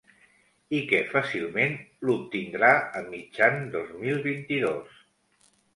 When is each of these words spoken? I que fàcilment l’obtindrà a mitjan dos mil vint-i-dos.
I 0.77 0.79
que 0.91 1.01
fàcilment 1.11 1.77
l’obtindrà 2.09 2.73
a 3.03 3.07
mitjan 3.13 3.63
dos 3.79 3.97
mil 4.03 4.21
vint-i-dos. 4.29 5.03